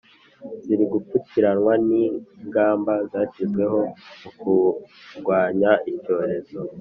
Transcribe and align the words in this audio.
ziri 0.63 0.83
gupfukiranwa 0.93 1.73
n’ingamba 1.87 2.93
zashyizweho 3.11 3.79
mu 4.21 4.29
kurwanya 4.39 5.71
icyorezo 5.91 6.57